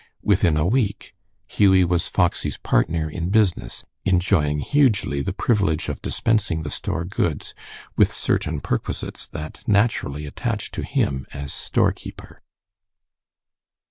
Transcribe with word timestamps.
Within 0.23 0.57
a 0.57 0.65
week 0.65 1.13
Hughie 1.47 1.85
was 1.85 2.07
Foxy's 2.07 2.57
partner 2.57 3.07
in 3.07 3.29
business, 3.29 3.83
enjoying 4.03 4.57
hugely 4.57 5.21
the 5.21 5.31
privilege 5.31 5.89
of 5.89 6.01
dispensing 6.01 6.63
the 6.63 6.71
store 6.71 7.05
goods, 7.05 7.53
with 7.95 8.11
certain 8.11 8.61
perquisites 8.61 9.27
that 9.27 9.61
naturally 9.67 10.25
attached 10.25 10.73
to 10.73 10.81
him 10.83 11.27
as 11.35 11.53
storekeeper. 11.53 12.41